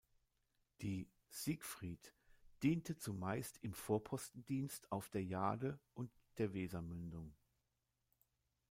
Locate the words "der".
5.11-5.23, 6.39-6.55